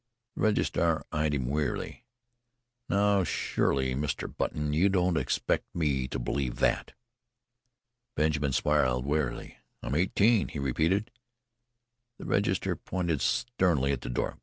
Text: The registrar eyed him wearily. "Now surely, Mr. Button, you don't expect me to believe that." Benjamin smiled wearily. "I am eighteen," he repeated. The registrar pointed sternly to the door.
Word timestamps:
The 0.35 0.41
registrar 0.41 1.05
eyed 1.11 1.35
him 1.35 1.45
wearily. 1.47 2.05
"Now 2.89 3.23
surely, 3.23 3.93
Mr. 3.93 4.35
Button, 4.35 4.73
you 4.73 4.89
don't 4.89 5.15
expect 5.15 5.75
me 5.75 6.07
to 6.07 6.17
believe 6.17 6.55
that." 6.55 6.93
Benjamin 8.15 8.51
smiled 8.51 9.05
wearily. 9.05 9.59
"I 9.83 9.87
am 9.89 9.93
eighteen," 9.93 10.47
he 10.47 10.57
repeated. 10.57 11.11
The 12.17 12.25
registrar 12.25 12.77
pointed 12.77 13.21
sternly 13.21 13.91
to 13.95 14.09
the 14.09 14.11
door. 14.11 14.39